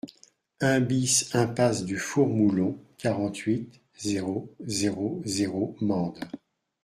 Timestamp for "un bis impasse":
0.61-1.85